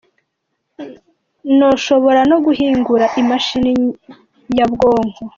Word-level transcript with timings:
Noshobora 1.57 2.21
no 2.31 2.37
guhingura 2.45 3.05
i 3.21 3.23
mashini 3.29 3.71
nyabwonko". 4.55 5.21